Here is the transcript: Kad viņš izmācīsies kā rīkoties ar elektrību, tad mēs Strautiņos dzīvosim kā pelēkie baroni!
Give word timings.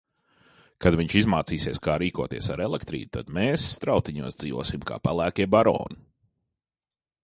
Kad 0.85 0.95
viņš 0.99 1.17
izmācīsies 1.19 1.81
kā 1.89 1.97
rīkoties 2.05 2.49
ar 2.55 2.65
elektrību, 2.69 3.11
tad 3.19 3.31
mēs 3.39 3.69
Strautiņos 3.77 4.41
dzīvosim 4.43 4.89
kā 4.93 5.03
pelēkie 5.09 5.53
baroni! 5.57 6.05